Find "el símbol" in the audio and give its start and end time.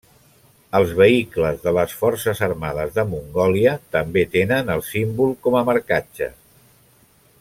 4.77-5.37